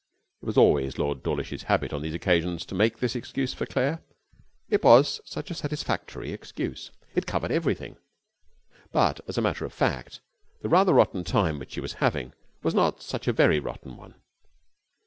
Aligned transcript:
It 0.41 0.47
was 0.47 0.57
always 0.57 0.97
Lord 0.97 1.21
Dawlish's 1.21 1.61
habit 1.69 1.93
on 1.93 2.01
these 2.01 2.15
occasions 2.15 2.65
to 2.65 2.73
make 2.73 2.97
this 2.97 3.15
excuse 3.15 3.53
for 3.53 3.67
Claire. 3.67 4.01
It 4.67 4.83
was 4.83 5.21
such 5.25 5.51
a 5.51 5.53
satisfactory 5.53 6.33
excuse. 6.33 6.89
It 7.13 7.27
covered 7.27 7.51
everything. 7.51 7.97
But, 8.91 9.19
as 9.27 9.37
a 9.37 9.43
matter 9.43 9.63
of 9.63 9.73
fact, 9.73 10.21
the 10.63 10.69
rather 10.69 10.95
rotten 10.95 11.23
time 11.23 11.59
which 11.59 11.73
she 11.73 11.81
was 11.81 11.93
having 12.01 12.33
was 12.63 12.73
not 12.73 13.03
such 13.03 13.27
a 13.27 13.31
very 13.31 13.59
rotten 13.59 13.95
one. 13.95 14.15